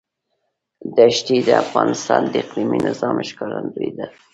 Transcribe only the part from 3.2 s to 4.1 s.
ښکارندوی ده.